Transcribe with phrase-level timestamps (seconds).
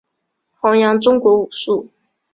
[0.55, 1.91] 宏杨中国武术。